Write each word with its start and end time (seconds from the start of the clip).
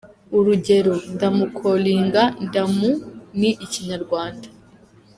Urugero: 0.37 0.95
“ndamukolinga”, 1.13 2.23
ndamu- 2.45 2.99
ni 3.39 3.51
Ikinyarwanda. 3.65 4.47